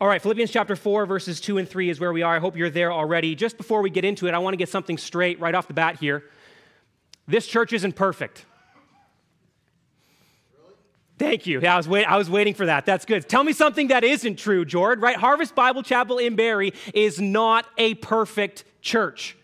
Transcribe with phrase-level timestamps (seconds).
[0.00, 2.34] All right, Philippians chapter 4, verses 2 and 3 is where we are.
[2.34, 3.34] I hope you're there already.
[3.34, 5.74] Just before we get into it, I want to get something straight right off the
[5.74, 6.24] bat here.
[7.28, 8.44] This church isn't perfect.
[10.58, 10.74] Really?
[11.18, 11.60] Thank you.
[11.60, 12.84] Yeah, I was, wait, I was waiting for that.
[12.84, 13.28] That's good.
[13.28, 15.16] Tell me something that isn't true, Jord, right?
[15.16, 19.36] Harvest Bible Chapel in Barrie is not a perfect church.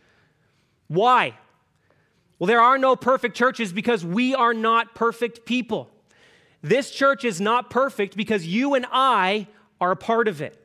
[0.88, 1.34] Why?
[2.38, 5.90] Well, there are no perfect churches because we are not perfect people.
[6.62, 9.46] This church is not perfect because you and I
[9.80, 10.58] are a part of it.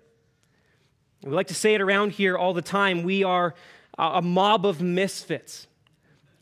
[1.24, 3.04] We like to say it around here all the time.
[3.04, 3.56] We are
[3.98, 5.68] a mob of misfits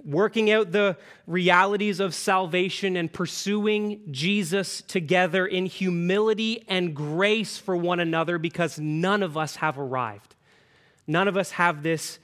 [0.04, 0.98] working out the
[1.28, 8.80] realities of salvation and pursuing Jesus together in humility and grace for one another because
[8.80, 10.36] none of us have arrived.
[11.08, 12.20] None of us have this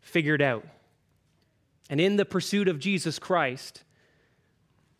[0.00, 0.64] figured out.
[1.90, 3.82] And in the pursuit of Jesus Christ,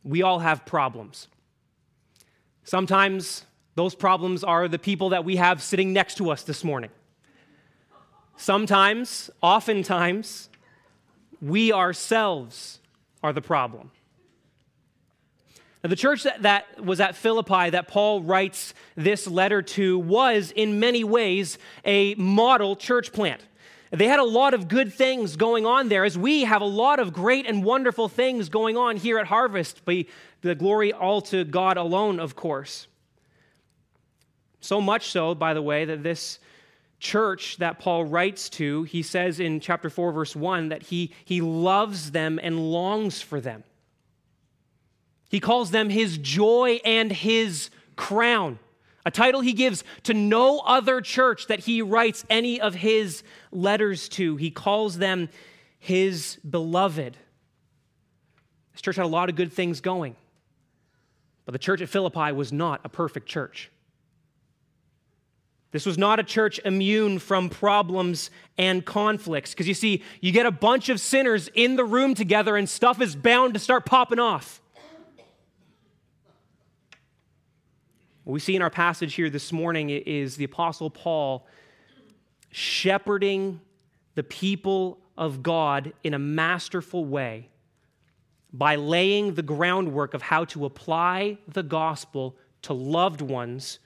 [0.05, 1.29] we all have problems.
[2.65, 3.45] Sometimes
[3.79, 6.91] those problems are the people that we have sitting next to us this morning.
[8.37, 10.49] Sometimes, oftentimes,
[11.41, 12.81] we ourselves
[13.23, 13.93] are the problem.
[15.85, 20.51] Now, the church that, that, was at Philippi that Paul writes this letter to was,
[20.51, 23.43] in many ways, a model church plant.
[23.93, 26.99] They had a lot of good things going on there, as we have a lot
[26.99, 29.85] of great and wonderful things going on here at Harvest.
[29.85, 30.09] Be
[30.41, 32.88] the glory all to God alone, of course.
[34.61, 36.39] So much so, by the way, that this
[37.01, 41.41] church that Paul writes to, he says in chapter 4, verse 1, that he, he
[41.41, 43.63] loves them and longs for them.
[45.31, 48.59] He calls them his joy and his crown,
[49.05, 54.09] a title he gives to no other church that he writes any of his letters
[54.11, 54.37] to.
[54.37, 55.29] He calls them
[55.79, 57.17] his beloved.
[58.73, 60.17] This church had a lot of good things going,
[61.45, 63.71] but the church at Philippi was not a perfect church.
[65.71, 69.51] This was not a church immune from problems and conflicts.
[69.51, 73.03] Because you see, you get a bunch of sinners in the room together and stuff
[73.03, 74.63] is bound to start popping off.
[78.25, 81.47] What we see in our passage here this morning is the Apostle Paul
[82.51, 83.61] shepherding
[84.15, 87.49] the people of God in a masterful way
[88.53, 93.79] by laying the groundwork of how to apply the gospel to loved ones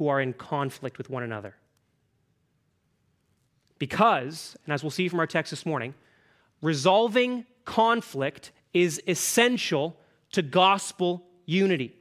[0.00, 1.54] who are in conflict with one another.
[3.78, 5.92] Because, and as we'll see from our text this morning,
[6.62, 9.94] resolving conflict is essential
[10.32, 11.94] to gospel unity.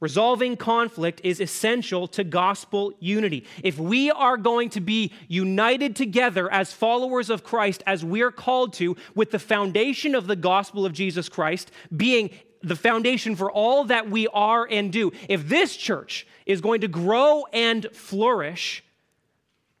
[0.00, 3.46] Resolving conflict is essential to gospel unity.
[3.64, 8.74] If we are going to be united together as followers of Christ, as we're called
[8.74, 12.28] to, with the foundation of the gospel of Jesus Christ being
[12.62, 15.12] the foundation for all that we are and do.
[15.30, 18.82] If this church is going to grow and flourish,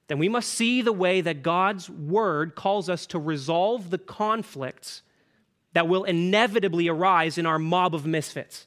[0.06, 5.02] then we must see the way that God's word calls us to resolve the conflicts
[5.72, 8.66] that will inevitably arise in our mob of misfits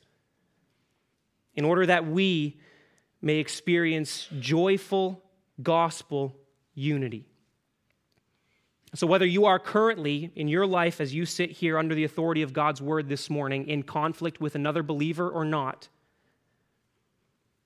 [1.56, 2.60] in order that we
[3.22, 5.24] may experience joyful
[5.62, 6.36] gospel
[6.74, 7.26] unity.
[8.96, 12.42] So, whether you are currently in your life as you sit here under the authority
[12.42, 15.88] of God's word this morning in conflict with another believer or not,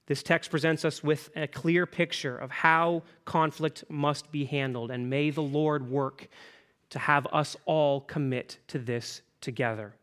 [0.07, 5.09] this text presents us with a clear picture of how conflict must be handled, and
[5.09, 6.29] may the Lord work
[6.90, 9.94] to have us all commit to this together.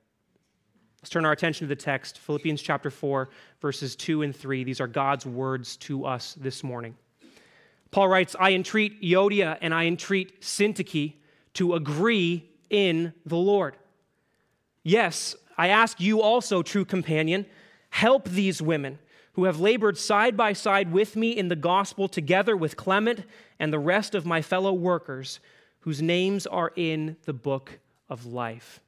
[1.00, 4.64] Let's turn our attention to the text, Philippians chapter 4, verses 2 and 3.
[4.64, 6.96] These are God's words to us this morning.
[7.90, 11.14] Paul writes, I entreat Euodia and I entreat Syntyche
[11.54, 13.76] to agree in the Lord.
[14.82, 17.46] Yes, I ask you also, true companion,
[17.88, 18.98] help these women
[19.34, 23.24] who have labored side by side with me in the gospel together with Clement
[23.58, 25.40] and the rest of my fellow workers
[25.80, 27.78] whose names are in the book
[28.08, 28.80] of life.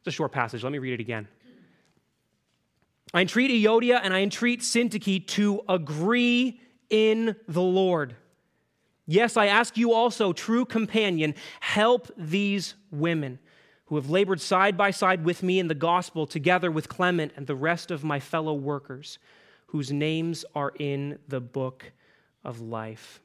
[0.00, 0.62] It's a short passage.
[0.62, 1.28] Let me read it again.
[3.12, 8.16] I entreat Euodia and I entreat Syntyche to agree in the Lord.
[9.06, 13.38] Yes, I ask you also, true companion, help these women
[13.94, 17.46] who have labored side by side with me in the gospel, together with Clement and
[17.46, 19.20] the rest of my fellow workers,
[19.66, 21.92] whose names are in the book
[22.42, 23.20] of life.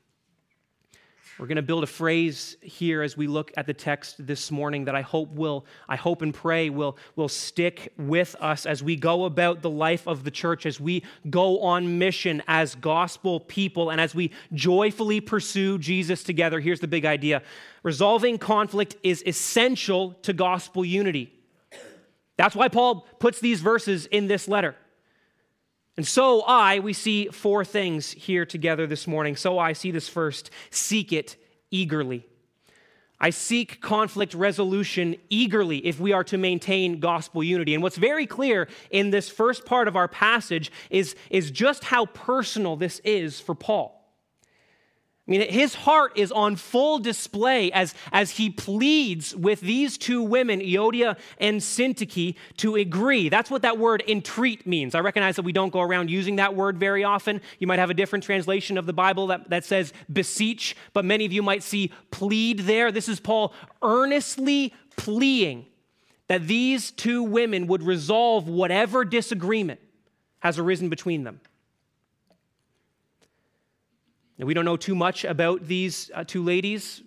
[1.40, 4.84] We're going to build a phrase here as we look at the text this morning
[4.86, 8.98] that I hope will, I hope and pray will, will stick with us as we
[8.98, 13.90] go about the life of the church, as we go on mission as gospel people,
[13.90, 16.60] and as we joyfully pursue Jesus together.
[16.60, 17.42] Here's the big idea
[17.84, 21.32] resolving conflict is essential to gospel unity.
[22.36, 24.76] That's why Paul puts these verses in this letter.
[25.98, 29.36] And so I, we see four things here together this morning.
[29.36, 31.36] So I see this first seek it
[31.72, 32.26] eagerly.
[33.20, 37.74] I seek conflict resolution eagerly if we are to maintain gospel unity.
[37.74, 42.06] And what's very clear in this first part of our passage is, is just how
[42.06, 43.99] personal this is for Paul.
[45.30, 50.24] I mean, his heart is on full display as, as he pleads with these two
[50.24, 53.30] women, Euodia and Syntyche, to agree.
[53.30, 54.96] That's what that word entreat means.
[54.96, 57.42] I recognize that we don't go around using that word very often.
[57.60, 61.26] You might have a different translation of the Bible that, that says beseech, but many
[61.26, 62.92] of you might see plead there.
[62.92, 63.54] This is Paul
[63.84, 65.68] earnestly pleading
[66.28, 69.80] that these two women would resolve whatever disagreement
[70.40, 71.40] has arisen between them.
[74.40, 77.04] Now, we don't know too much about these uh, two ladies.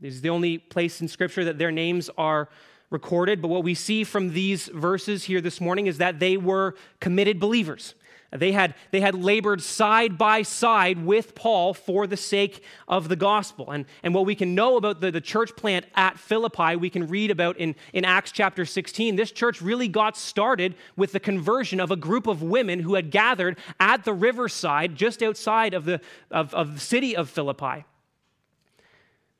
[0.00, 2.48] This is the only place in Scripture that their names are
[2.88, 3.42] recorded.
[3.42, 7.38] But what we see from these verses here this morning is that they were committed
[7.38, 7.94] believers.
[8.32, 13.16] They had, they had labored side by side with Paul for the sake of the
[13.16, 13.70] gospel.
[13.70, 17.08] And, and what we can know about the, the church plant at Philippi, we can
[17.08, 19.16] read about in, in Acts chapter 16.
[19.16, 23.10] This church really got started with the conversion of a group of women who had
[23.10, 26.00] gathered at the riverside just outside of the,
[26.30, 27.84] of, of the city of Philippi.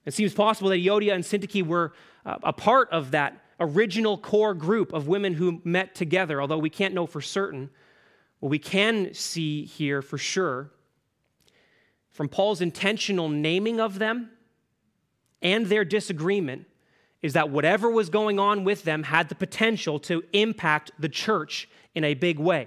[0.05, 1.95] It seems possible that Euodia and Syntyche were
[2.27, 6.69] uh, a part of that original core group of women who met together, although we
[6.69, 7.71] can't know for certain.
[8.43, 10.73] What we can see here for sure
[12.11, 14.31] from Paul's intentional naming of them
[15.41, 16.67] and their disagreement
[17.23, 21.69] is that whatever was going on with them had the potential to impact the church
[21.95, 22.67] in a big way.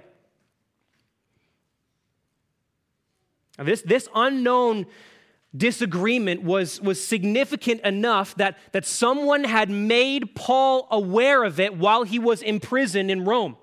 [3.58, 4.86] Now this, this unknown
[5.54, 12.04] disagreement was, was significant enough that, that someone had made Paul aware of it while
[12.04, 13.58] he was imprisoned in Rome.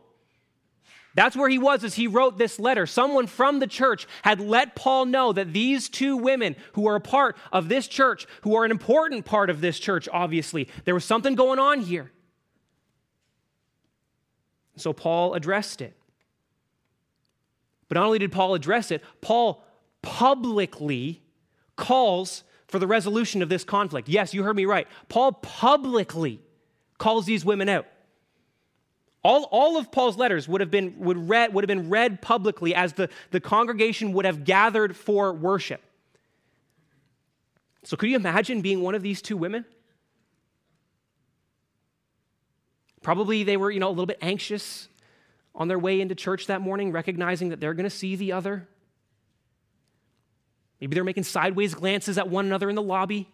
[1.16, 2.86] That's where he was as he wrote this letter.
[2.88, 7.02] Someone from the church had let Paul know that these two women who are a
[7.02, 11.06] part of this church, who are an important part of this church, obviously, there was
[11.06, 12.12] something going on here.
[14.76, 15.96] So Paul addressed it.
[17.88, 19.64] But not only did Paul address it, Paul
[20.02, 21.22] publicly
[21.76, 24.10] calls for the resolution of this conflict.
[24.10, 24.88] Yes, you heard me right.
[25.10, 26.42] Paul publicly
[26.98, 27.86] calls these women out.
[29.24, 32.76] All, all of Paul's letters would have, been, would, read, would have been read publicly
[32.76, 35.82] as the, the congregation would have gathered for worship.
[37.84, 39.66] So, could you imagine being one of these two women?
[43.02, 44.88] Probably they were, you know, a little bit anxious
[45.56, 48.68] on their way into church that morning, recognizing that they're going to see the other.
[50.80, 53.30] Maybe they're making sideways glances at one another in the lobby.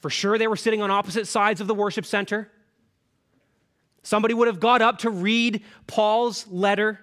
[0.00, 2.50] For sure, they were sitting on opposite sides of the worship center.
[4.06, 7.00] Somebody would have got up to read Paul's letter.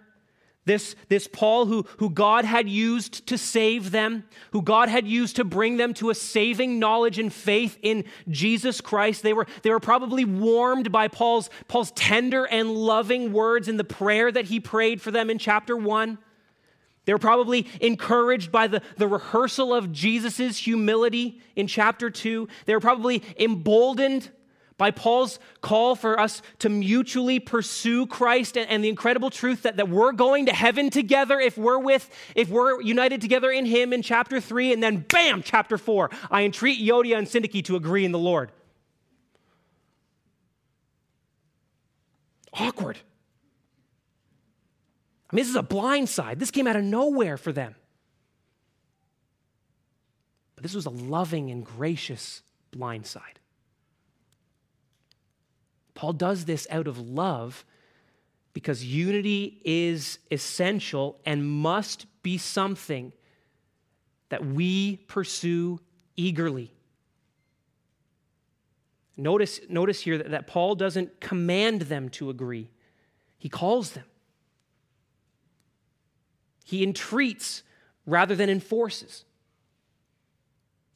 [0.63, 5.35] This, this Paul, who, who God had used to save them, who God had used
[5.35, 9.21] to bring them to a saving knowledge and faith in Jesus Christ.
[9.21, 13.83] They were, they were probably warmed by Paul's, Paul's tender and loving words in the
[13.83, 16.17] prayer that he prayed for them in chapter 1.
[17.03, 22.47] They were probably encouraged by the, the rehearsal of Jesus' humility in chapter 2.
[22.65, 24.29] They were probably emboldened
[24.83, 29.77] by Paul's call for us to mutually pursue Christ and, and, the incredible truth that,
[29.77, 33.93] that we're going to heaven together if we're with, if we're united together in Him
[33.93, 36.09] in chapter 3, and then bam, chapter 4.
[36.29, 38.51] I entreat Euodia and Syntyche to agree in the Lord.
[42.51, 42.97] Awkward.
[45.29, 46.39] I mean, this is a blind side.
[46.39, 47.75] This came out of nowhere for them.
[50.55, 53.39] But this was a loving and gracious blind side.
[55.95, 57.65] Paul does this out of love
[58.53, 63.13] because unity is essential and must be something
[64.29, 65.79] that we pursue
[66.15, 66.71] eagerly.
[69.17, 72.69] Notice, notice here that, that Paul doesn't command them to agree,
[73.37, 74.05] he calls them.
[76.63, 77.61] He entreats
[78.05, 79.25] rather than enforces.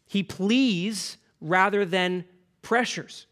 [0.08, 2.26] He pleads rather than
[2.62, 3.28] pressures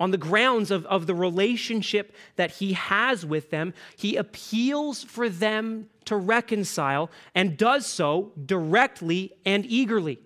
[0.00, 5.28] on the grounds of, of the relationship that he has with them, he appeals for
[5.28, 10.18] them to reconcile and does so directly and eagerly.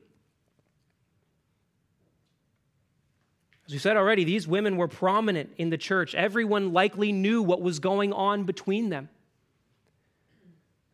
[3.66, 6.14] As we said already, these women were prominent in the church.
[6.14, 9.08] Everyone likely knew what was going on between them.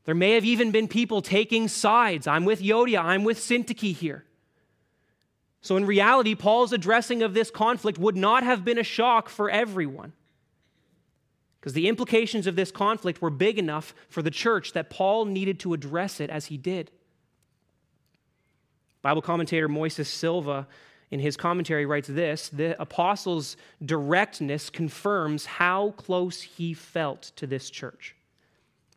[0.04, 2.26] There may have even been people taking sides.
[2.26, 4.24] I'm with Euodia, I'm with Syntyche here.
[5.60, 9.50] So, in reality, Paul's addressing of this conflict would not have been a shock for
[9.50, 10.12] everyone.
[11.60, 15.58] Because the implications of this conflict were big enough for the church that Paul needed
[15.60, 16.90] to address it as he did.
[19.02, 20.68] Bible commentator Moises Silva,
[21.10, 27.70] in his commentary, writes this The apostle's directness confirms how close he felt to this
[27.70, 28.14] church.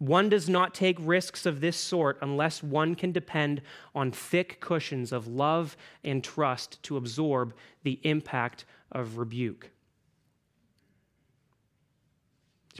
[0.01, 3.61] One does not take risks of this sort unless one can depend
[3.93, 7.53] on thick cushions of love and trust to absorb
[7.83, 9.69] the impact of rebuke.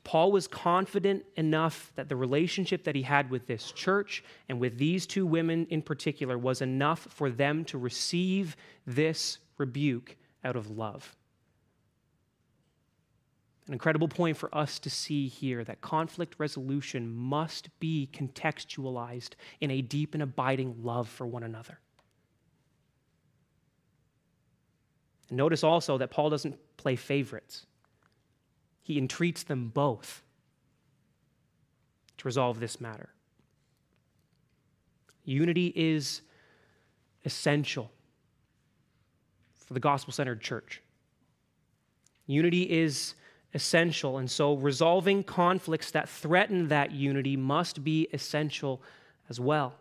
[0.03, 4.79] Paul was confident enough that the relationship that he had with this church and with
[4.79, 10.71] these two women in particular was enough for them to receive this rebuke out of
[10.71, 11.15] love.
[13.71, 19.71] An incredible point for us to see here that conflict resolution must be contextualized in
[19.71, 21.79] a deep and abiding love for one another.
[25.29, 27.65] Notice also that Paul doesn't play favorites
[28.81, 30.21] he entreats them both
[32.17, 33.13] to resolve this matter.
[35.23, 36.23] Unity is
[37.23, 37.89] essential
[39.55, 40.81] for the gospel centered church.
[42.27, 43.15] Unity is
[43.53, 48.81] essential, and so resolving conflicts that threaten that unity must be essential
[49.29, 49.74] as well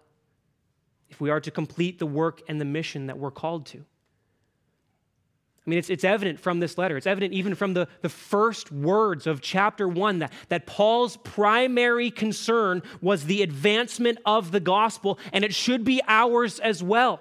[1.08, 3.78] if we are to complete the work and the mission that we're called to.
[3.78, 6.96] I mean, it's, it's evident from this letter.
[6.96, 12.10] It's evident even from the, the first words of chapter one that, that Paul's primary
[12.10, 17.20] concern was the advancement of the gospel, and it should be ours as well.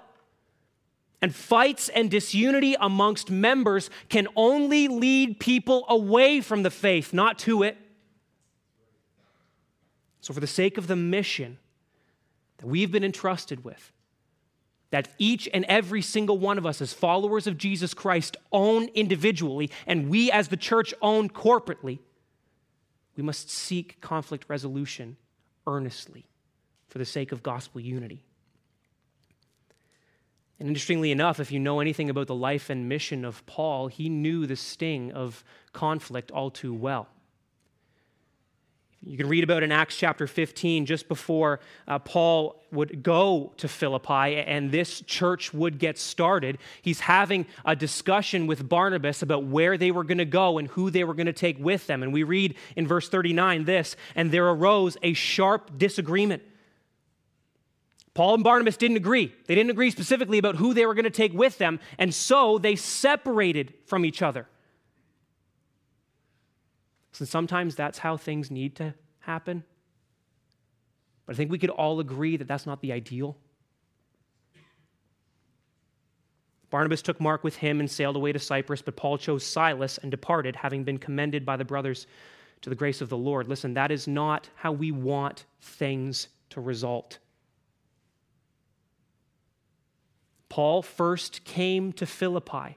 [1.22, 7.38] And fights and disunity amongst members can only lead people away from the faith, not
[7.40, 7.76] to it.
[10.22, 11.58] So, for the sake of the mission
[12.58, 13.92] that we've been entrusted with,
[14.90, 19.70] that each and every single one of us, as followers of Jesus Christ, own individually,
[19.86, 22.00] and we as the church own corporately,
[23.16, 25.16] we must seek conflict resolution
[25.66, 26.26] earnestly
[26.88, 28.24] for the sake of gospel unity.
[30.60, 34.10] And interestingly enough, if you know anything about the life and mission of Paul, he
[34.10, 37.08] knew the sting of conflict all too well.
[39.02, 43.66] You can read about in Acts chapter 15, just before uh, Paul would go to
[43.66, 46.58] Philippi and this church would get started.
[46.82, 50.90] He's having a discussion with Barnabas about where they were going to go and who
[50.90, 52.02] they were going to take with them.
[52.02, 56.42] And we read in verse 39 this and there arose a sharp disagreement.
[58.20, 59.32] Paul and Barnabas didn't agree.
[59.46, 62.58] They didn't agree specifically about who they were going to take with them, and so
[62.58, 64.46] they separated from each other.
[67.12, 69.64] So sometimes that's how things need to happen.
[71.24, 73.38] But I think we could all agree that that's not the ideal.
[76.68, 80.10] Barnabas took Mark with him and sailed away to Cyprus, but Paul chose Silas and
[80.10, 82.06] departed, having been commended by the brothers
[82.60, 83.48] to the grace of the Lord.
[83.48, 87.18] Listen, that is not how we want things to result.
[90.50, 92.76] Paul first came to Philippi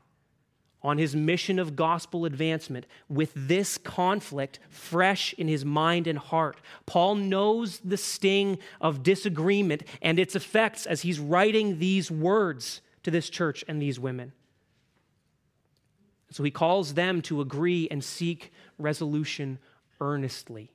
[0.84, 6.58] on his mission of gospel advancement with this conflict fresh in his mind and heart.
[6.86, 13.12] Paul knows the sting of disagreement and its effects as he's writing these words to
[13.12, 14.34] this church and these women.
[16.30, 19.60] So he calls them to agree and seek resolution
[20.02, 20.73] earnestly.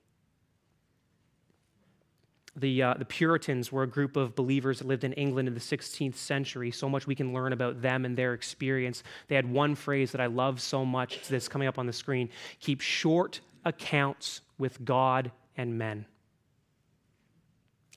[2.59, 5.61] The, uh, the Puritans were a group of believers that lived in England in the
[5.61, 6.71] 16th century.
[6.71, 9.05] So much we can learn about them and their experience.
[9.29, 11.31] They had one phrase that I love so much.
[11.31, 12.29] It's coming up on the screen
[12.61, 16.07] keep short accounts with God and men.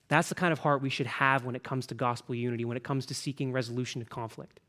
[0.08, 2.78] That's the kind of heart we should have when it comes to gospel unity, when
[2.78, 4.60] it comes to seeking resolution to conflict.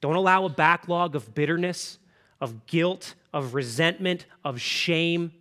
[0.00, 1.98] Don't allow a backlog of bitterness,
[2.40, 5.32] of guilt, of resentment, of shame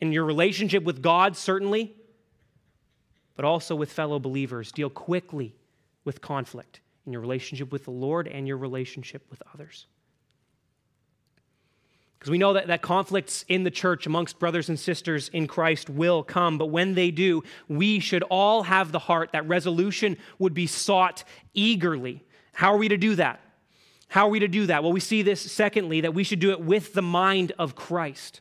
[0.00, 1.94] in your relationship with God, certainly,
[3.34, 4.72] but also with fellow believers.
[4.72, 5.54] Deal quickly
[6.04, 9.86] with conflict in your relationship with the Lord and your relationship with others.
[12.18, 15.90] Because we know that, that conflicts in the church amongst brothers and sisters in Christ
[15.90, 20.54] will come, but when they do, we should all have the heart that resolution would
[20.54, 21.24] be sought
[21.54, 22.24] eagerly.
[22.52, 23.40] How are we to do that?
[24.08, 24.82] How are we to do that?
[24.82, 28.40] Well, we see this secondly, that we should do it with the mind of Christ.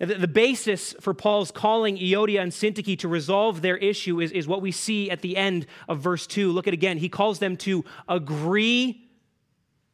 [0.00, 4.62] The basis for Paul's calling Euodia and Syntyche to resolve their issue is, is what
[4.62, 6.52] we see at the end of verse 2.
[6.52, 6.96] Look at it again.
[6.96, 9.06] He calls them to agree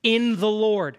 [0.04, 0.96] in the Lord.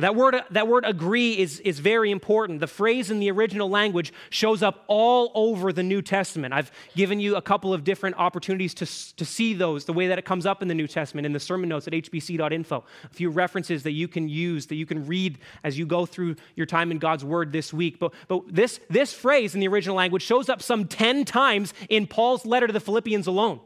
[0.00, 2.60] That word, that word agree is, is very important.
[2.60, 6.54] The phrase in the original language shows up all over the New Testament.
[6.54, 10.18] I've given you a couple of different opportunities to, to see those, the way that
[10.18, 12.84] it comes up in the New Testament, in the sermon notes at hbc.info.
[13.04, 16.36] A few references that you can use, that you can read as you go through
[16.56, 17.98] your time in God's Word this week.
[17.98, 22.06] But, but this, this phrase in the original language shows up some 10 times in
[22.06, 23.60] Paul's letter to the Philippians alone.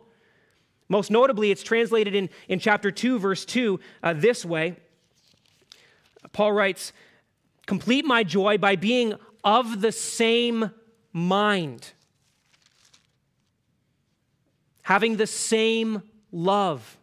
[0.89, 4.77] Most notably, it's translated in, in chapter 2, verse 2, uh, this way.
[6.33, 6.93] Paul writes,
[7.67, 10.71] Complete my joy by being of the same
[11.13, 11.93] mind,
[14.83, 16.03] having the same
[16.33, 16.99] love,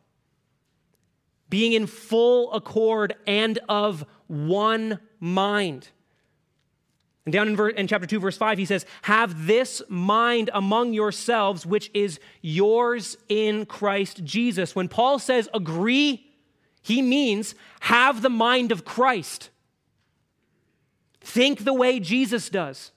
[1.50, 5.90] being in full accord and of one mind.
[7.25, 10.94] And down in, ver- in, chapter 2, verse 5, he says, Have this mind among
[10.94, 14.75] yourselves, which is yours in Christ Jesus.
[14.75, 16.30] When Paul says agree
[16.81, 19.50] he means have the mind of Christ.
[21.21, 22.91] Think the way Jesus does.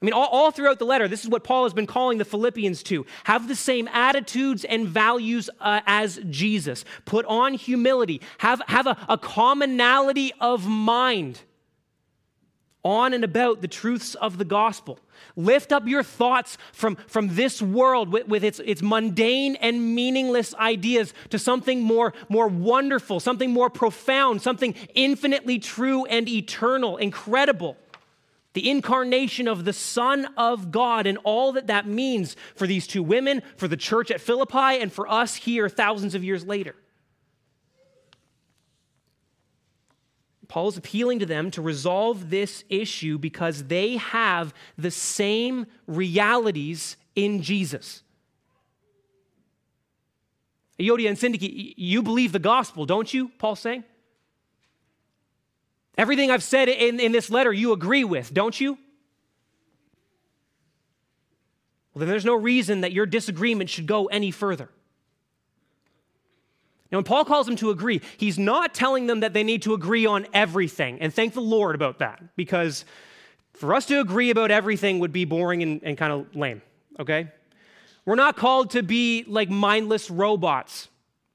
[0.00, 2.24] I mean, all, all, throughout the letter, this is what Paul has been calling the
[2.26, 3.06] Philippians to.
[3.24, 6.84] Have the same attitudes and values uh, as Jesus.
[7.06, 8.20] Put on humility.
[8.38, 11.40] Have, have a, a commonality of mind
[12.86, 15.00] on and about the truths of the gospel.
[15.34, 20.54] Lift up your thoughts from, from this world with, with, its, its mundane and meaningless
[20.54, 27.76] ideas to something more, more wonderful, something more profound, something infinitely true and eternal, incredible.
[28.52, 33.02] The incarnation of the Son of God and all that that means for these two
[33.02, 36.76] women, for the church at Philippi, and for us here thousands of years later.
[40.48, 46.96] Paul is appealing to them to resolve this issue because they have the same realities
[47.14, 48.02] in Jesus.
[50.78, 53.30] Euodia and Syntyche, you believe the gospel, don't you?
[53.38, 53.84] Paul's saying.
[55.96, 58.78] Everything I've said in, in this letter you agree with, don't you?
[61.94, 64.68] Well, then there's no reason that your disagreement should go any further.
[66.92, 69.74] Now, when Paul calls them to agree, he's not telling them that they need to
[69.74, 71.00] agree on everything.
[71.00, 72.84] And thank the Lord about that, because
[73.54, 76.62] for us to agree about everything would be boring and, and kind of lame,
[77.00, 77.28] okay?
[78.04, 80.88] We're not called to be like mindless robots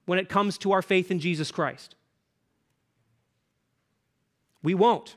[0.05, 1.95] when it comes to our faith in Jesus Christ.
[4.63, 5.15] We won't.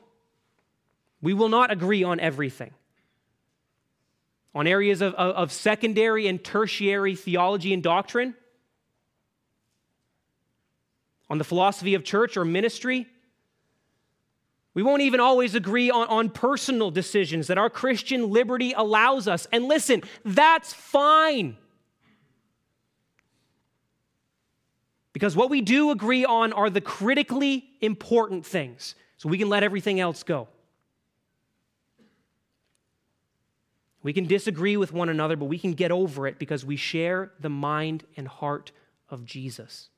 [1.22, 2.72] We will not agree on everything.
[4.54, 8.34] On areas of, of, of secondary and tertiary theology and doctrine,
[11.28, 13.06] on the philosophy of church or ministry.
[14.74, 19.46] We won't even always agree on, on personal decisions that our Christian liberty allows us.
[19.52, 21.56] And listen, that's fine.
[25.12, 29.62] Because what we do agree on are the critically important things, so we can let
[29.62, 30.48] everything else go.
[34.02, 37.32] We can disagree with one another, but we can get over it because we share
[37.38, 38.72] the mind and heart
[39.08, 39.88] of Jesus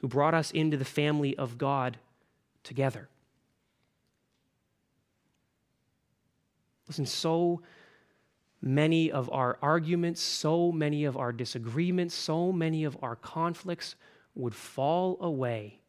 [0.00, 1.98] who brought us into the family of God
[2.62, 3.08] together.
[6.88, 7.62] Listen, so
[8.60, 13.96] many of our arguments, so many of our disagreements, so many of our conflicts
[14.34, 15.80] would fall away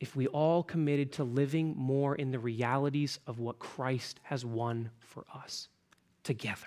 [0.00, 4.90] if we all committed to living more in the realities of what Christ has won
[4.98, 5.68] for us
[6.22, 6.66] together.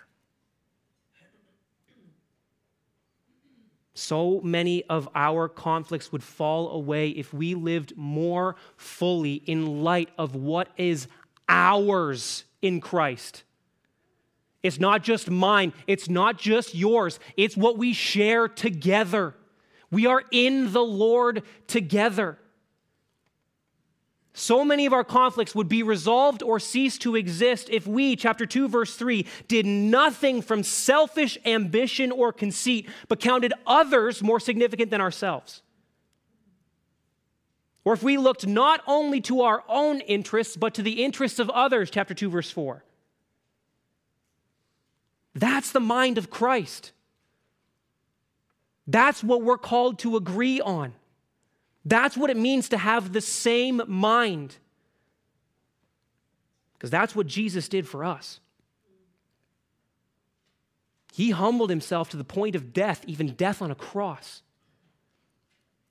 [4.00, 10.10] So many of our conflicts would fall away if we lived more fully in light
[10.18, 11.08] of what is
[11.50, 13.44] ours in Christ.
[14.64, 19.36] It's not just mine, it's not just yours, it's what we share together.
[19.92, 22.38] We are in the Lord together.
[24.34, 28.46] So many of our conflicts would be resolved or cease to exist if we, chapter
[28.46, 34.92] 2, verse 3, did nothing from selfish ambition or conceit, but counted others more significant
[34.92, 35.62] than ourselves.
[37.84, 41.50] Or if we looked not only to our own interests, but to the interests of
[41.50, 42.84] others, chapter 2, verse 4.
[45.34, 46.92] That's the mind of Christ.
[48.86, 50.94] That's what we're called to agree on.
[51.90, 54.56] That's what it means to have the same mind.
[56.78, 58.40] Because that's what Jesus did for us.
[61.14, 64.44] He humbled himself to the point of death, even death on a cross.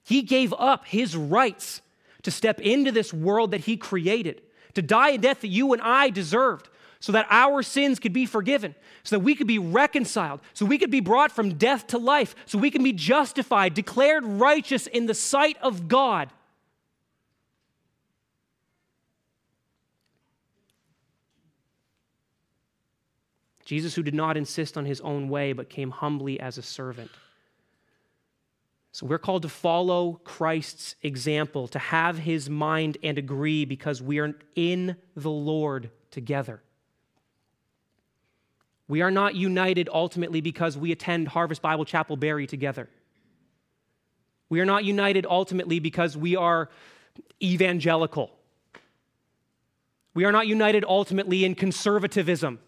[0.05, 1.83] He gave up his rights
[2.23, 4.41] to step into this world that he created,
[4.75, 6.69] to die a death that you and I deserved,
[7.01, 10.79] so that our sins could be forgiven, so that we could be reconciled, so we
[10.79, 15.07] could be brought from death to life, so we can be justified, declared righteous in
[15.07, 16.31] the sight of God.
[23.65, 27.11] Jesus, who did not insist on his own way, but came humbly as a servant.
[28.93, 34.19] So we're called to follow Christ's example, to have his mind and agree because we
[34.21, 36.63] are in the Lord together.
[38.89, 42.89] We are not united ultimately because we attend Harvest Bible Chapel Barrie together.
[44.49, 46.71] We are not united ultimately because we are
[47.43, 48.31] evangelical.
[50.15, 52.59] We are not united ultimately in conservatism.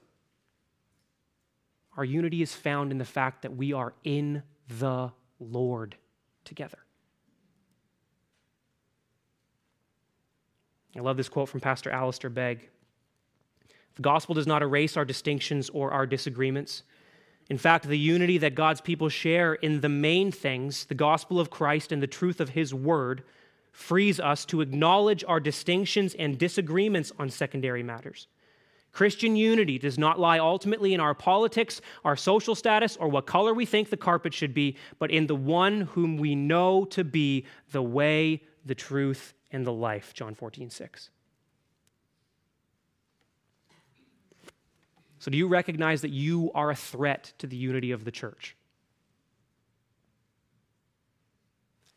[1.97, 4.43] Our unity is found in the fact that we are in
[4.79, 5.97] the Lord
[6.45, 6.79] together.
[10.97, 12.69] I love this quote from Pastor Alistair Begg.
[14.01, 16.85] The gospel does not erase our distinctions or our disagreements.
[17.51, 21.51] In fact, the unity that God's people share in the main things, the gospel of
[21.51, 23.25] Christ and the truth of his word,
[23.73, 28.27] frees us to acknowledge our distinctions and disagreements on secondary matters.
[28.91, 33.53] Christian unity does not lie ultimately in our politics, our social status, or what color
[33.53, 37.45] we think the carpet should be, but in the one whom we know to be
[37.73, 40.15] the way, the truth, and the life.
[40.15, 41.11] John 14, 6.
[45.21, 48.57] So, do you recognize that you are a threat to the unity of the church?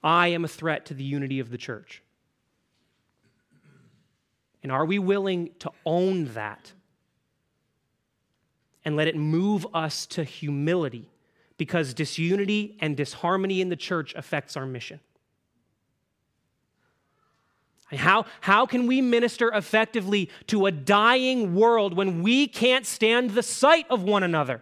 [0.03, 2.03] I am a threat to the unity of the church.
[4.62, 6.73] And are we willing to own that
[8.83, 11.09] and let it move us to humility?
[11.57, 14.99] Because disunity and disharmony in the church affects our mission.
[17.95, 23.43] How, how can we minister effectively to a dying world when we can't stand the
[23.43, 24.62] sight of one another?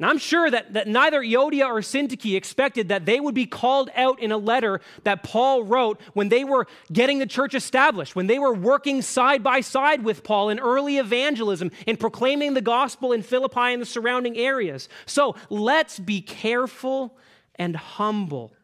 [0.00, 3.90] Now, I'm sure that, that neither Euodia or Syntyche expected that they would be called
[3.94, 8.26] out in a letter that Paul wrote when they were getting the church established, when
[8.26, 13.12] they were working side by side with Paul in early evangelism, in proclaiming the gospel
[13.12, 14.88] in Philippi and the surrounding areas.
[15.04, 17.18] So let's be careful
[17.56, 18.54] and humble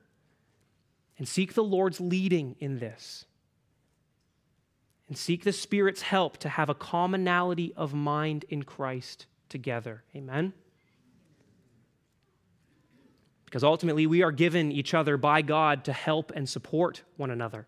[1.19, 3.25] and seek the Lord's leading in this.
[5.09, 10.03] And seek the Spirit's help to have a commonality of mind in Christ together.
[10.15, 10.53] Amen?
[13.45, 17.67] Because ultimately, we are given each other by God to help and support one another.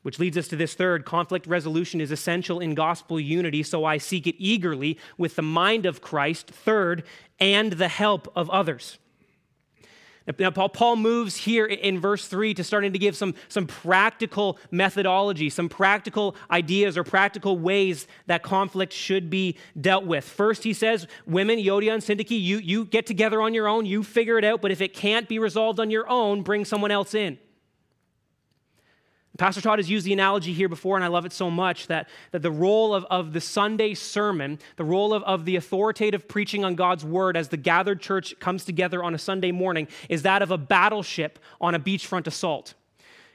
[0.00, 3.98] Which leads us to this third conflict resolution is essential in gospel unity, so I
[3.98, 6.48] seek it eagerly with the mind of Christ.
[6.48, 7.04] Third,
[7.38, 8.98] and the help of others.
[10.38, 15.50] Now, Paul moves here in verse 3 to starting to give some, some practical methodology,
[15.50, 20.24] some practical ideas or practical ways that conflict should be dealt with.
[20.24, 24.04] First, he says, Women, Euodia and Syntyche, you, you get together on your own, you
[24.04, 27.14] figure it out, but if it can't be resolved on your own, bring someone else
[27.14, 27.38] in.
[29.38, 32.08] Pastor Todd has used the analogy here before, and I love it so much that,
[32.32, 36.64] that the role of, of the Sunday sermon, the role of, of the authoritative preaching
[36.64, 40.42] on God's word as the gathered church comes together on a Sunday morning, is that
[40.42, 42.74] of a battleship on a beachfront assault.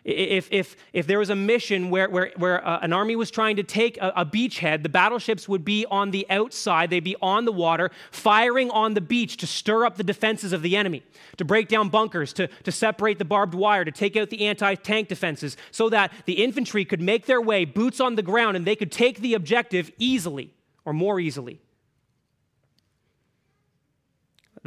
[0.08, 3.58] If, if, if there was a mission where, where, where uh, an army was trying
[3.58, 7.43] to take a, a beachhead, the battleships would be on the outside, they'd be on
[7.43, 11.04] the water, firing on the beach to stir up the defenses of the enemy,
[11.36, 14.76] to break down bunkers, to, to separate the barbed wire, to take out the anti
[14.76, 18.65] tank defenses, so that the infantry could make their way, boots on the ground, and
[18.65, 20.54] they could take the objective easily
[20.86, 21.60] or more easily.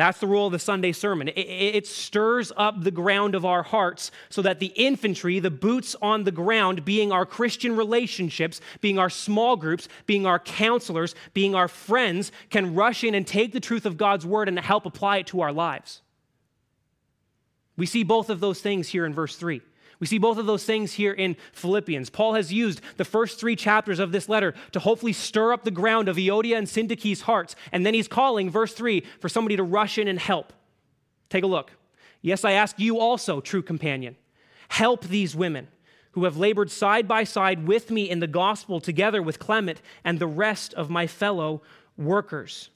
[0.00, 1.28] That's the role of the Sunday sermon.
[1.28, 5.94] It, it, stirs up the ground of our hearts so that the infantry, the boots
[6.00, 11.54] on the ground, being our Christian relationships, being our small groups, being our counselors, being
[11.54, 15.18] our friends, can rush in and take the truth of God's word and help apply
[15.18, 16.00] it to our lives.
[17.76, 19.60] We see both of those things here in verse 3.
[20.00, 22.08] We see both of those things here in Philippians.
[22.08, 25.70] Paul has used the first three chapters of this letter to hopefully stir up the
[25.70, 27.54] ground of Euodia and Syntyche's hearts.
[27.70, 30.54] And then he's calling, verse 3, for somebody to rush in and help.
[31.28, 31.72] Take a look.
[32.22, 34.16] Yes, I ask you also, true companion,
[34.68, 35.68] help these women
[36.12, 40.18] who have labored side by side with me in the gospel together with Clement and
[40.18, 41.62] the rest of my fellow
[41.98, 42.70] workers.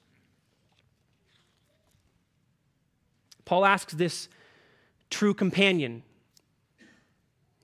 [3.46, 4.28] Paul asks this
[5.10, 6.02] true companion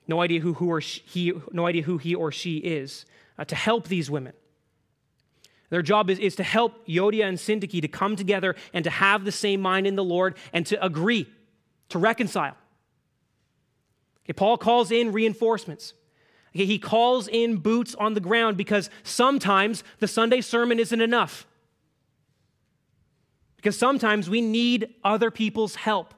[0.07, 3.05] no idea who, who or she, he, no idea who he or she is,
[3.37, 4.33] uh, to help these women.
[5.69, 9.23] Their job is, is to help Euodia and Syntyche to come together and to have
[9.23, 11.27] the same mind in the Lord and to agree,
[11.89, 12.57] to reconcile.
[14.25, 15.93] Okay, Paul calls in reinforcements.
[16.53, 21.47] Okay, he calls in boots on the ground because sometimes the Sunday sermon isn't enough.
[23.55, 26.13] Because sometimes we need other people's help.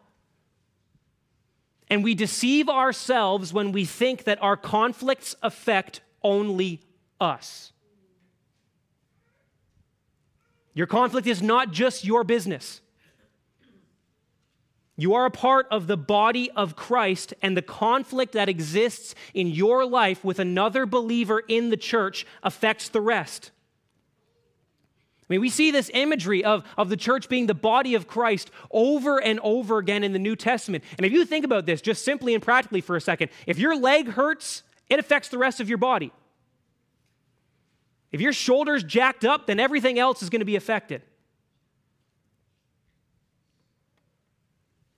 [1.89, 6.82] And we deceive ourselves when we think that our conflicts affect only
[7.19, 7.72] us.
[10.74, 12.82] Your conflict is not just your business.
[14.96, 19.48] You are a part of the body of Christ, and the conflict that exists in
[19.48, 23.52] your life with another believer in the church affects the rest.
[25.23, 28.51] I mean, we see this imagery of, of the church being the body of Christ
[28.71, 30.83] over and over again in the New Testament.
[30.97, 33.75] And if you think about this just simply and practically for a second, if your
[33.75, 36.12] leg hurts, it affects the rest of your body.
[38.12, 41.01] If your shoulder's jacked up, then everything else is going to be affected.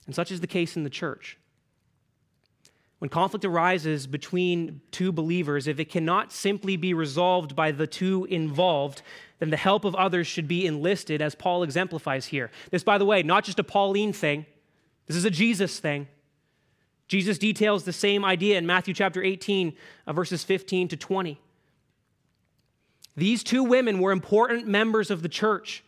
[0.06, 1.38] And such is the case in the church.
[3.06, 8.26] When conflict arises between two believers, if it cannot simply be resolved by the two
[8.32, 9.04] involved,
[9.38, 12.50] then the help of others should be enlisted, as Paul exemplifies here.
[12.72, 14.48] This, by the way, not just a Pauline thing,
[15.06, 16.08] this is a Jesus thing.
[17.08, 19.76] Jesus details the same idea in Matthew chapter 18,
[20.08, 21.40] uh, verses 15 to 20.
[23.16, 25.84] These two women were important members of the church.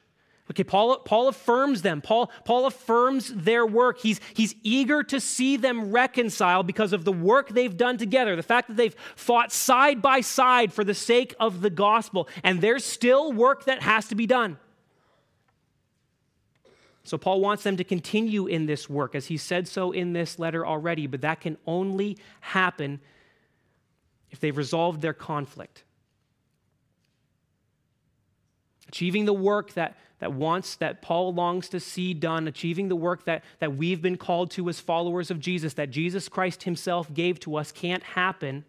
[0.50, 2.02] Okay, Paul, Paul affirms them.
[2.02, 4.00] Paul, Paul affirms their work.
[4.00, 8.44] He's, he's eager to see them reconcile because of the work they've done together, the
[8.44, 12.30] fact that they've fought side by side for the sake of the gospel.
[12.44, 14.58] And there's still work that has to be done.
[17.04, 20.40] So, Paul wants them to continue in this work, as he said so in this
[20.40, 23.00] letter already, but that can only happen
[24.30, 25.84] if they've resolved their conflict.
[28.88, 33.26] Achieving the work that that wants, that Paul longs to see done, achieving the work
[33.26, 37.40] that, that we've been called to as followers of Jesus, that Jesus Christ himself gave
[37.42, 38.66] to us, can't happen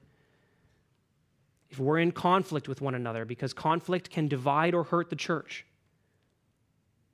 [1.70, 5.64] if we're in conflict with one another, because conflict can divide or hurt the church.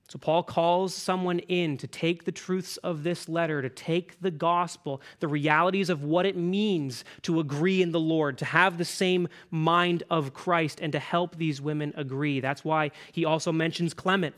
[0.08, 4.30] So, Paul calls someone in to take the truths of this letter, to take the
[4.30, 8.84] gospel, the realities of what it means to agree in the Lord, to have the
[8.84, 12.40] same mind of Christ, and to help these women agree.
[12.40, 14.36] That's why he also mentions Clement.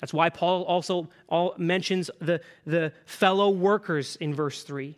[0.00, 1.08] That's why Paul also
[1.56, 4.96] mentions the, the fellow workers in verse 3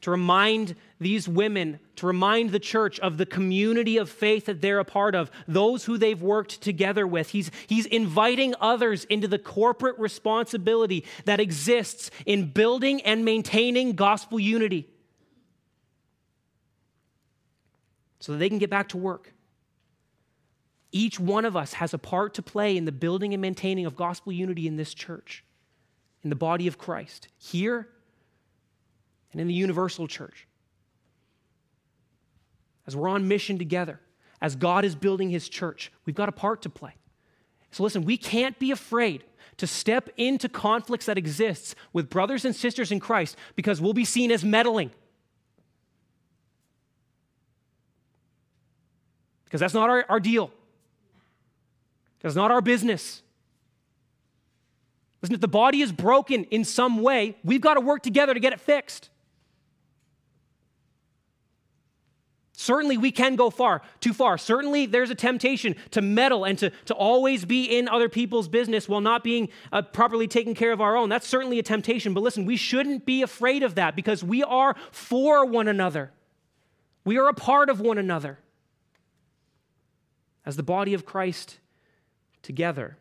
[0.00, 4.78] to remind these women, to remind the church of the community of faith that they're
[4.78, 7.30] a part of, those who they've worked together with.
[7.30, 14.38] He's, he's inviting others into the corporate responsibility that exists in building and maintaining gospel
[14.38, 14.88] unity
[18.20, 19.32] so that they can get back to work.
[20.92, 23.96] Each one of us has a part to play in the building and maintaining of
[23.96, 25.44] gospel unity in this church,
[26.22, 27.88] in the body of Christ, here
[29.32, 30.46] and in the universal church.
[32.86, 34.00] As we're on mission together,
[34.40, 36.94] as God is building his church, we've got a part to play.
[37.70, 39.24] So listen, we can't be afraid
[39.58, 44.04] to step into conflicts that exists with brothers and sisters in Christ because we'll be
[44.04, 44.90] seen as meddling.
[49.44, 50.50] Because that's not our, our deal.
[52.20, 53.22] That's not our business.
[55.22, 58.40] Listen, if the body is broken in some way, we've got to work together to
[58.40, 59.10] get it fixed.
[62.68, 64.36] Certainly, we can go far, too far.
[64.36, 68.86] Certainly, there's a temptation to meddle and to, to always be in other people's business
[68.86, 71.08] while not being uh, properly taking care of our own.
[71.08, 72.12] That's certainly a temptation.
[72.12, 76.10] But listen, we shouldn't be afraid of that because we are for one another.
[77.06, 78.38] We are a part of one another
[80.44, 81.60] as the body of Christ
[82.42, 82.98] together.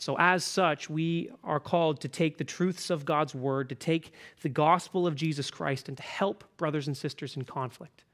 [0.00, 4.14] So, as such, we are called to take the truths of God's word, to take
[4.40, 8.04] the gospel of Jesus Christ, and to help brothers and sisters in conflict.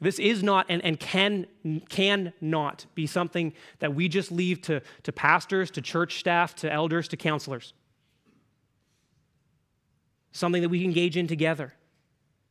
[0.00, 1.46] This is not and, and can,
[1.88, 6.72] can not be something that we just leave to, to pastors, to church staff, to
[6.72, 7.74] elders, to counselors.
[10.32, 11.74] Something that we engage in together.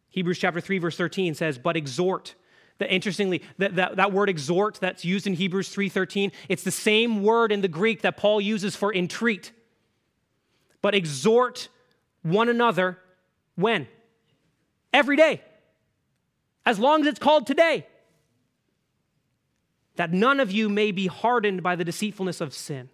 [0.10, 2.36] Hebrews chapter 3, verse 13 says, But exhort
[2.80, 7.24] that interestingly, that, that, that word exhort that's used in Hebrews 3:13, it's the same
[7.24, 9.52] word in the Greek that Paul uses for entreat.
[10.82, 11.70] But exhort
[12.24, 12.98] one another
[13.56, 13.88] when?
[14.94, 15.42] Every day.
[16.66, 17.86] As long as it's called today.
[19.98, 22.90] That none of you may be hardened by the deceitfulness of sin.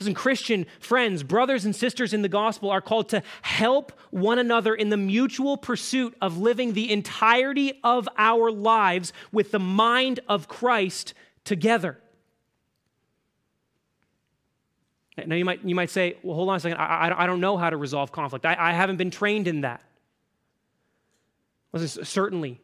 [0.00, 4.74] Listen, Christian friends, brothers, and sisters in the gospel are called to help one another
[4.74, 10.48] in the mutual pursuit of living the entirety of our lives with the mind of
[10.48, 11.98] Christ together.
[15.26, 17.56] Now, you might, you might say, well, hold on a second, I, I don't know
[17.56, 18.44] how to resolve conflict.
[18.44, 19.80] I, I haven't been trained in that.
[21.72, 22.60] Listen, certainly,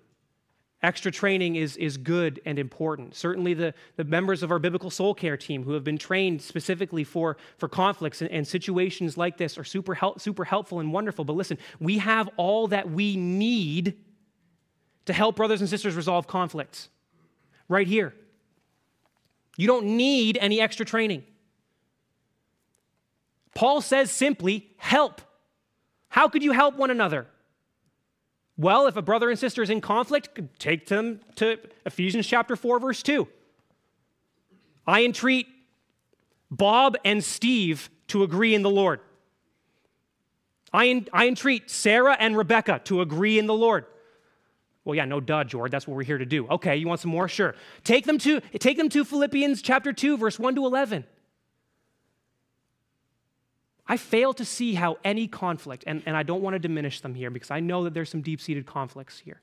[0.82, 3.14] extra training is, is good and important.
[3.14, 7.04] Certainly, the, the members of our biblical soul care team who have been trained specifically
[7.04, 11.24] for, for conflicts and, and situations like this are super, help, super helpful and wonderful.
[11.24, 13.96] But listen, we have all that we need
[15.06, 16.88] to help brothers and sisters resolve conflicts
[17.68, 18.14] right here.
[19.56, 21.24] You don't need any extra training.
[23.54, 25.20] Paul says simply, help.
[26.08, 27.26] How could you help one another?
[28.60, 32.78] Well, if a brother and sister is in conflict, take them to Ephesians chapter 4,
[32.78, 33.26] verse 2.
[34.86, 35.46] I entreat
[36.50, 39.00] Bob and Steve to agree in the Lord.
[40.74, 43.86] I, I entreat Sarah and Rebecca to agree in the Lord.
[44.84, 45.70] Well, yeah, no duh, George.
[45.70, 46.46] That's what we're here to do.
[46.48, 47.28] Okay, you want some more?
[47.28, 47.54] Sure.
[47.82, 51.06] Take them to, take them to Philippians chapter 2, verse 1 to 11.
[53.90, 57.12] I fail to see how any conflict, and, and I don't want to diminish them
[57.12, 59.40] here because I know that there's some deep seated conflicts here.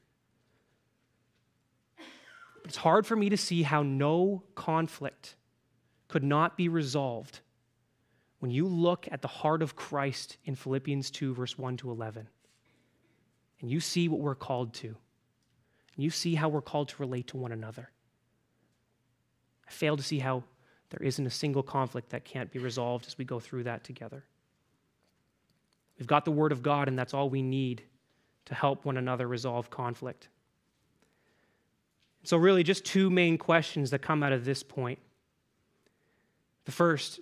[1.97, 5.35] But it's hard for me to see how no conflict
[6.07, 7.41] could not be resolved
[8.39, 12.29] when you look at the heart of Christ in Philippians 2, verse 1 to 11,
[13.59, 17.27] and you see what we're called to, and you see how we're called to relate
[17.27, 17.89] to one another.
[19.67, 20.45] I fail to see how
[20.91, 24.23] there isn't a single conflict that can't be resolved as we go through that together.
[25.97, 27.81] We've got the Word of God, and that's all we need
[28.45, 30.29] to help one another resolve conflict.
[32.23, 34.99] So, really, just two main questions that come out of this point.
[36.65, 37.19] The first,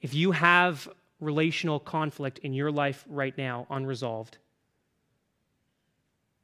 [0.00, 0.88] if you have
[1.20, 4.38] relational conflict in your life right now, unresolved,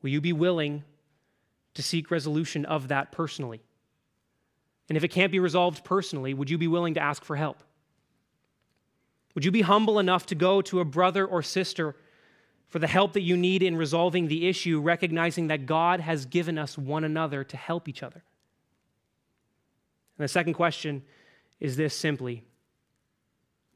[0.03, 0.85] will you be willing
[1.75, 3.61] to seek resolution of that personally?
[4.89, 7.63] And if it can't be resolved personally, would you be willing to ask for help?
[9.37, 11.95] Would you be humble enough to go to a brother or sister
[12.69, 16.57] for the help that you need in resolving the issue, recognizing that God has given
[16.57, 18.25] us one another to help each other?
[20.17, 21.03] And the second question
[21.61, 22.45] is this simply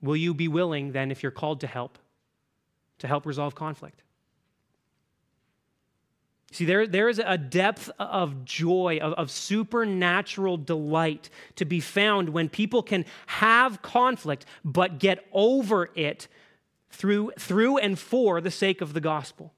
[0.01, 1.99] Will you be willing, then, if you're called to help,
[3.01, 4.03] to help resolve conflict?
[6.53, 12.31] See, there, there is a depth of joy, of, of, supernatural delight to be found
[12.31, 16.27] when people can have conflict but get over it
[16.91, 19.55] through, through and for the sake of the gospel.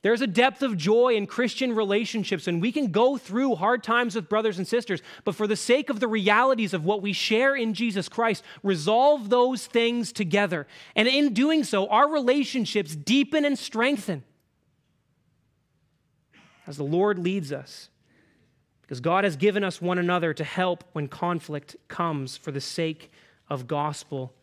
[0.00, 4.16] There's a depth of joy in Christian relationships, and we can go through hard times
[4.16, 7.54] with brothers and sisters, but for the sake of the realities of what we share
[7.54, 10.66] in Jesus Christ, resolve those things together.
[10.96, 14.24] And in doing so, our relationships deepen and strengthen
[16.66, 17.88] as the Lord leads us.
[18.82, 23.10] Because God has given us one another to help when conflict comes for the sake
[23.48, 24.34] of gospel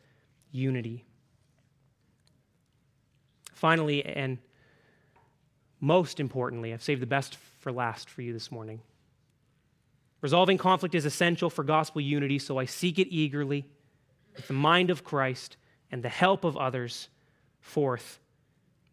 [0.52, 1.06] unity.
[3.54, 4.38] Finally, and
[5.80, 8.82] most importantly, I've saved the best for last for you this morning.
[10.22, 13.66] Resolving conflict is essential for gospel unity, so I seek it eagerly
[14.36, 15.58] with the mind of Christ
[15.92, 17.10] and the help of others.
[17.62, 18.20] Fourth,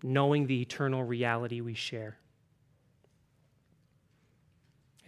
[0.02, 2.16] knowing the eternal reality we share.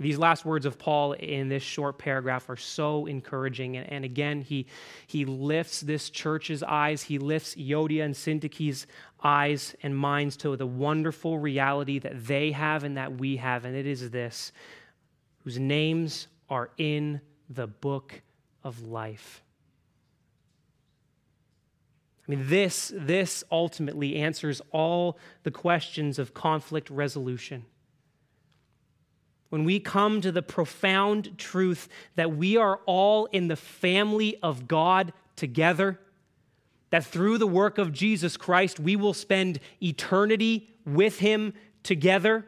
[0.00, 3.76] These last words of Paul in this short paragraph are so encouraging.
[3.76, 4.66] And, and, again, he,
[5.06, 8.86] he lifts this church's eyes, he lifts Euodia and Syntyche's
[9.22, 13.64] eyes and minds to the wonderful reality that they have and that we have.
[13.64, 14.52] And it is this
[15.42, 18.22] whose names are in the book
[18.62, 19.42] of life.
[22.28, 27.64] I mean, this, this ultimately answers all the questions of conflict resolution
[29.50, 34.68] when we come to the profound truth that we are all in the family of
[34.68, 35.98] God together,
[36.90, 42.46] that through the work of Jesus Christ, we will spend eternity with Him together.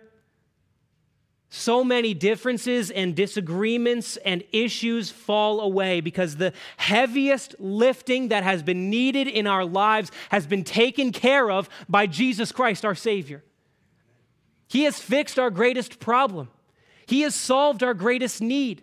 [1.48, 8.62] So many differences and disagreements and issues fall away because the heaviest lifting that has
[8.62, 13.42] been needed in our lives has been taken care of by Jesus Christ, our Savior.
[14.68, 16.48] He has fixed our greatest problem.
[17.10, 18.82] He has solved our greatest need.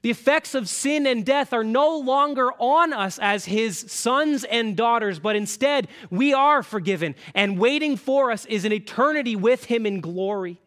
[0.00, 4.74] The effects of sin and death are no longer on us as his sons and
[4.74, 9.84] daughters, but instead we are forgiven, and waiting for us is an eternity with him
[9.84, 10.58] in glory.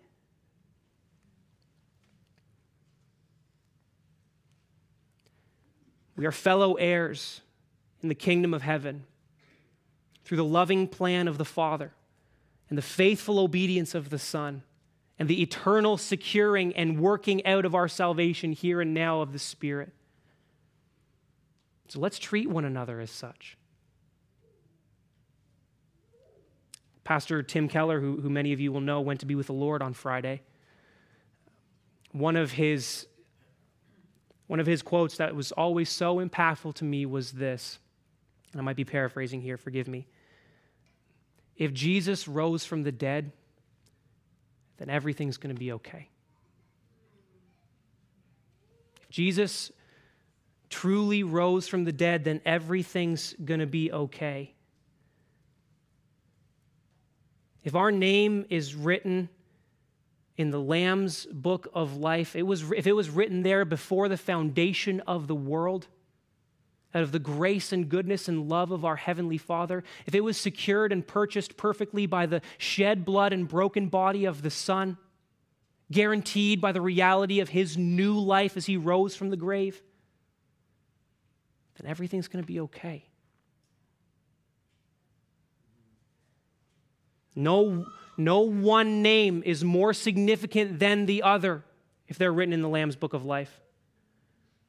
[6.15, 7.41] We are fellow heirs
[8.03, 9.05] in the kingdom of heaven
[10.25, 11.91] through the loving plan of the Father
[12.69, 14.61] and the faithful obedience of the Son
[15.21, 19.37] and the eternal securing and working out of our salvation here and now of the
[19.37, 19.93] Spirit.
[21.89, 23.55] So let's treat one another as such.
[27.03, 29.53] Pastor Tim Keller, who, who many of you will know, went to be with the
[29.53, 30.41] Lord on Friday.
[32.13, 33.05] One of his
[34.47, 37.77] one of his quotes that was always so impactful to me was this.
[38.53, 40.07] And I might be paraphrasing here, forgive me.
[41.55, 43.33] If Jesus rose from the dead,
[44.77, 46.09] then everything's going to be okay.
[49.01, 49.71] If Jesus
[50.69, 54.53] truly rose from the dead, then everything's going to be okay.
[57.63, 59.29] If our name is written
[60.37, 64.17] in the Lamb's book of life, it was, if it was written there before the
[64.17, 65.87] foundation of the world,
[66.93, 70.37] out of the grace and goodness and love of our Heavenly Father, if it was
[70.37, 74.97] secured and purchased perfectly by the shed blood and broken body of the Son,
[75.91, 79.81] guaranteed by the reality of His new life as He rose from the grave,
[81.79, 83.05] then everything's going to be okay.
[87.35, 87.85] No,
[88.17, 91.63] no one name is more significant than the other
[92.07, 93.61] if they're written in the Lamb's book of life.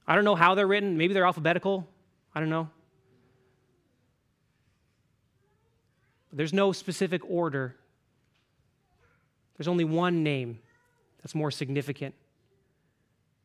[0.06, 0.96] I don't know how they're written.
[0.96, 1.88] Maybe they're alphabetical.
[2.34, 2.68] I don't know.
[6.32, 7.76] There's no specific order.
[9.56, 10.60] There's only one name
[11.18, 12.14] that's more significant.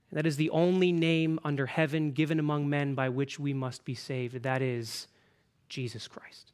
[0.09, 3.83] And that is the only name under heaven given among men by which we must
[3.83, 4.41] be saved.
[4.43, 5.07] That is
[5.67, 6.53] Jesus Christ.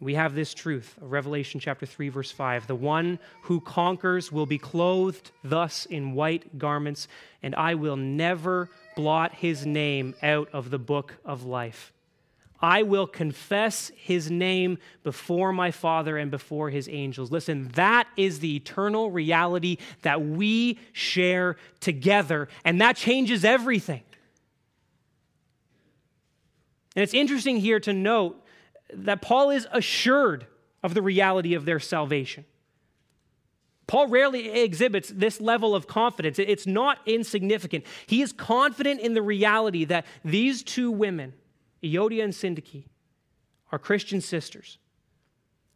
[0.00, 2.66] We have this truth Revelation chapter 3, verse 5.
[2.66, 7.06] The one who conquers will be clothed thus in white garments,
[7.42, 11.92] and I will never blot his name out of the book of life.
[12.62, 17.30] I will confess his name before my Father and before his angels.
[17.30, 24.02] Listen, that is the eternal reality that we share together, and that changes everything.
[26.96, 28.44] And it's interesting here to note
[28.92, 30.46] that Paul is assured
[30.82, 32.44] of the reality of their salvation.
[33.86, 36.38] Paul rarely exhibits this level of confidence.
[36.38, 37.84] It's not insignificant.
[38.06, 41.32] He is confident in the reality that these two women,
[41.82, 42.84] Euodia and Syntyche,
[43.72, 44.78] are Christian sisters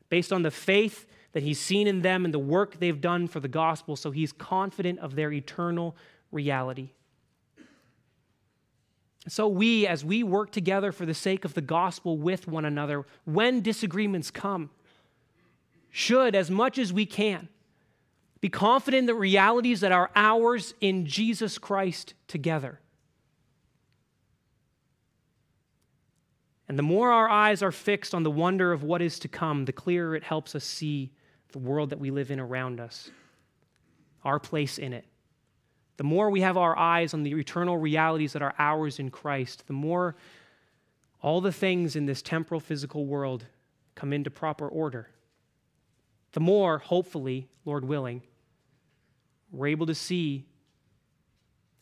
[0.08, 3.40] based on the faith that he's seen in them and the work they've done for
[3.40, 3.96] the gospel.
[3.96, 5.96] So he's confident of their eternal
[6.30, 6.90] reality.
[9.26, 13.06] So, we, as we work together for the sake of the gospel with one another,
[13.24, 14.70] when disagreements come,
[15.90, 17.48] should, as much as we can,
[18.40, 22.80] be confident in the realities that are ours in Jesus Christ together.
[26.68, 29.64] And the more our eyes are fixed on the wonder of what is to come,
[29.64, 31.12] the clearer it helps us see
[31.52, 33.10] the world that we live in around us,
[34.24, 35.06] our place in it.
[35.96, 39.66] The more we have our eyes on the eternal realities that are ours in Christ,
[39.66, 40.16] the more
[41.22, 43.46] all the things in this temporal physical world
[43.94, 45.08] come into proper order.
[46.32, 48.22] The more, hopefully, Lord willing,
[49.52, 50.44] we're able to see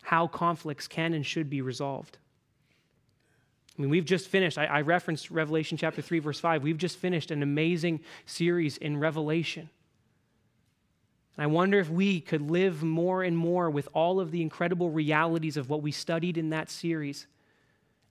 [0.03, 2.19] how conflicts can and should be resolved.
[3.79, 6.63] I mean, we've just finished, I, I, referenced Revelation chapter 3, verse 5.
[6.63, 9.71] We've just finished an amazing series in Revelation.
[11.39, 15.57] I wonder if we could live more and more with all of the incredible realities
[15.57, 17.27] of what we studied in that series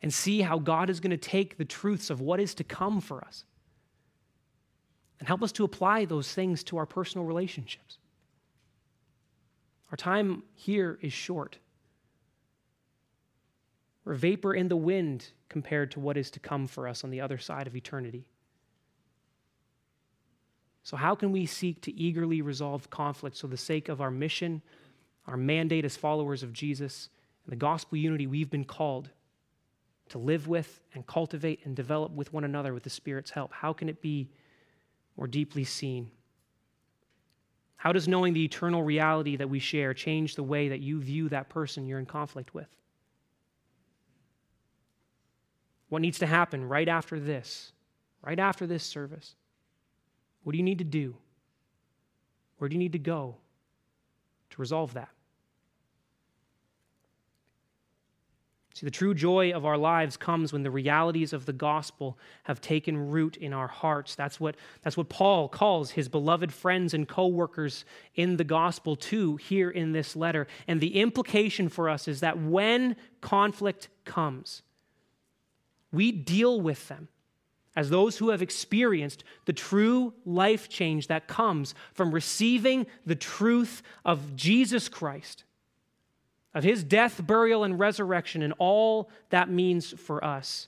[0.02, 3.00] and see how God is going to take the truths of what is to come
[3.00, 3.46] for us
[5.20, 8.00] and help us to apply those things to our personal relationships.
[9.92, 11.60] Our time here is short.
[14.04, 17.22] We're vapor in the wind compared to what is to come for us on the
[17.22, 18.26] other side of eternity.
[20.84, 24.62] So, how can we seek to eagerly resolve conflicts for the sake of our mission,
[25.28, 27.10] our mandate as followers of Jesus,
[27.46, 29.10] and the gospel unity we've been called
[30.10, 33.54] to live with and cultivate and develop with one another with the Spirit's help?
[33.54, 34.30] How can it be
[35.16, 36.10] more deeply seen?
[37.78, 41.30] How does knowing the eternal reality that we share change the way that you view
[41.30, 42.68] that person you're in conflict with?
[45.90, 47.72] What needs to happen right after this,
[48.22, 49.36] right after this service?
[50.44, 51.16] What do you need to do?
[52.58, 53.36] Where do you need to go
[54.52, 55.10] to resolve that?
[58.74, 62.62] See, the true joy of our lives comes when the realities of the gospel have
[62.62, 64.16] taken root in our hearts.
[64.16, 67.86] That's what, that's what Paul calls his beloved friends and co workers
[68.16, 70.48] in the gospel, too, here in this letter.
[70.68, 74.64] And the implication for us is that when conflict comes,
[75.92, 77.10] we deal with them
[77.76, 83.82] as those who have experienced the true life change that comes from receiving the truth
[84.04, 85.44] of Jesus Christ.
[86.54, 90.68] of his death, burial, and resurrection, and all that means for us.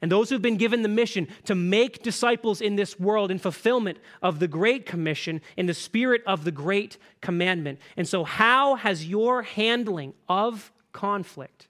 [0.00, 3.98] And those who've been given the mission to make disciples in this world in fulfillment
[4.22, 7.80] of the Great Commission, in the spirit of the Great Commandment.
[7.96, 11.66] And so, how has your handling of conflict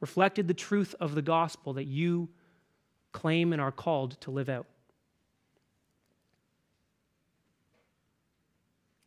[0.00, 2.28] reflected the truth of the gospel that you
[3.12, 4.66] claim and are called to live out?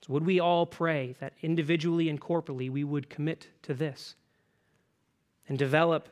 [0.05, 4.15] So, would we all pray that individually and corporately we would commit to this
[5.49, 6.09] and develop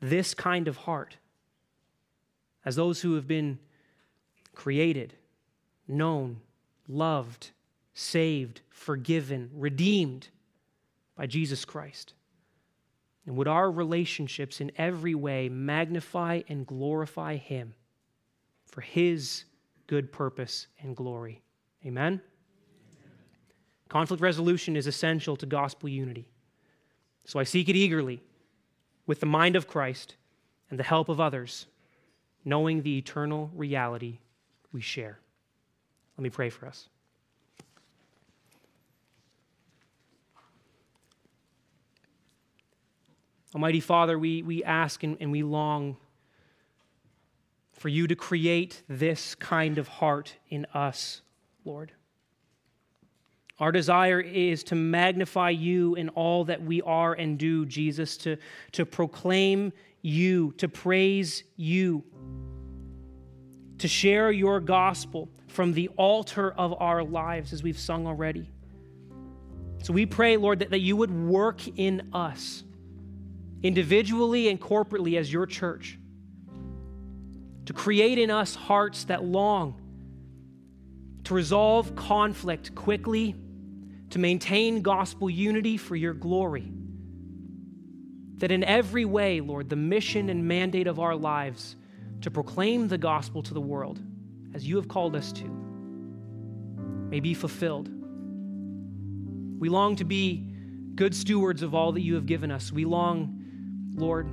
[0.00, 1.16] this kind of heart
[2.64, 3.58] as those who have been
[4.54, 5.14] created,
[5.88, 6.40] known,
[6.88, 7.50] loved,
[7.94, 10.28] saved, forgiven, redeemed
[11.16, 12.14] by Jesus Christ?
[13.30, 17.74] And would our relationships in every way magnify and glorify Him
[18.66, 19.44] for His
[19.86, 21.40] good purpose and glory?
[21.86, 22.20] Amen.
[23.88, 26.28] Conflict resolution is essential to gospel unity.
[27.24, 28.20] So I seek it eagerly
[29.06, 30.16] with the mind of Christ
[30.68, 31.66] and the help of others,
[32.44, 34.18] knowing the eternal reality
[34.72, 35.20] we share.
[36.18, 36.88] Let me pray for us.
[43.54, 45.96] Almighty Father, we, we ask and, and we long
[47.72, 51.22] for you to create this kind of heart in us,
[51.64, 51.92] Lord.
[53.58, 58.36] Our desire is to magnify you in all that we are and do, Jesus, to,
[58.72, 59.72] to proclaim
[60.02, 62.04] you, to praise you,
[63.78, 68.48] to share your gospel from the altar of our lives, as we've sung already.
[69.82, 72.64] So we pray, Lord, that, that you would work in us,
[73.62, 75.98] individually and corporately as your church,
[77.66, 79.80] to create in us hearts that long
[81.24, 83.36] to resolve conflict quickly
[84.10, 86.72] to maintain gospel unity for your glory.
[88.38, 91.76] That in every way, Lord, the mission and mandate of our lives
[92.22, 94.00] to proclaim the gospel to the world,
[94.54, 97.88] as you have called us to, may be fulfilled.
[99.60, 100.46] We long to be
[100.94, 102.72] good stewards of all that you have given us.
[102.72, 103.39] We long,
[103.94, 104.28] Lord,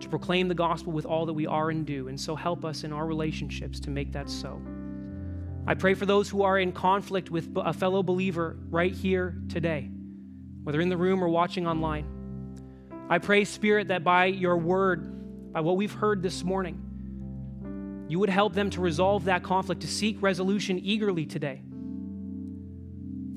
[0.00, 2.08] to proclaim the gospel with all that we are and do.
[2.08, 4.60] And so help us in our relationships to make that so.
[5.66, 9.90] I pray for those who are in conflict with a fellow believer right here today,
[10.62, 12.06] whether in the room or watching online.
[13.10, 18.30] I pray, Spirit, that by your word, by what we've heard this morning, you would
[18.30, 21.60] help them to resolve that conflict, to seek resolution eagerly today.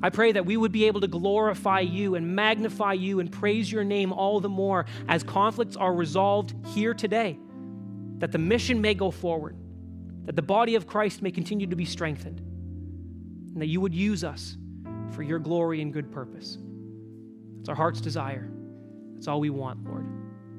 [0.04, 3.72] I pray that we would be able to glorify you and magnify you and praise
[3.72, 7.38] your name all the more as conflicts are resolved here today,
[8.18, 9.56] that the mission may go forward
[10.26, 14.24] that the body of Christ may continue to be strengthened, and that you would use
[14.24, 14.58] us
[15.14, 16.58] for your glory and good purpose.
[17.60, 18.50] It's our heart's desire.
[19.14, 20.06] That's all we want, Lord,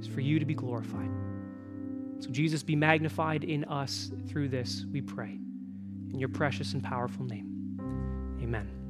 [0.00, 1.10] is for you to be glorified.
[2.20, 5.38] So, Jesus, be magnified in us through this, we pray.
[6.12, 8.38] In your precious and powerful name.
[8.42, 8.81] Amen.